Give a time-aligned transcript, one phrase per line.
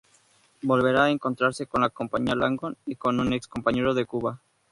[0.63, 4.41] Volverá a encontrarse con la compañía Lagoon y con un ex-compañero de Cuba.